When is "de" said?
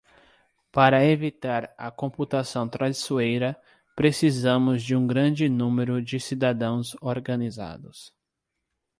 4.81-4.95, 6.01-6.19